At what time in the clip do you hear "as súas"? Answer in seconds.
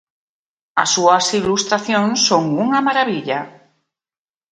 0.81-1.25